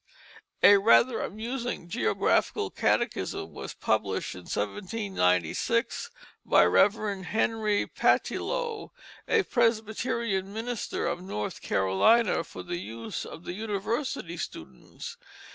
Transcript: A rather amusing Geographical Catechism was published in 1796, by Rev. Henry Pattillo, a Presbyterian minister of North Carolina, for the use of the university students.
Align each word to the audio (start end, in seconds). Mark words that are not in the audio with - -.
A 0.63 0.77
rather 0.77 1.21
amusing 1.21 1.87
Geographical 1.87 2.71
Catechism 2.71 3.53
was 3.53 3.75
published 3.75 4.33
in 4.33 4.45
1796, 4.45 6.09
by 6.43 6.65
Rev. 6.65 7.23
Henry 7.23 7.85
Pattillo, 7.85 8.89
a 9.27 9.43
Presbyterian 9.43 10.51
minister 10.51 11.05
of 11.05 11.21
North 11.21 11.61
Carolina, 11.61 12.43
for 12.43 12.63
the 12.63 12.77
use 12.79 13.25
of 13.25 13.43
the 13.43 13.53
university 13.53 14.37
students. 14.37 15.17